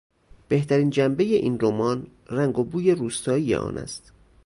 بهترین 0.49 0.89
جنبهی 0.89 1.35
این 1.35 1.59
رمان 1.61 2.07
رنگ 2.27 2.59
و 2.59 2.63
بوی 2.63 2.91
روستایی 2.91 3.55
آن 3.55 3.77
است. 3.77 4.11